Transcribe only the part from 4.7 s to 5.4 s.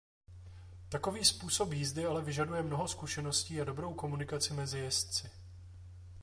jezdci.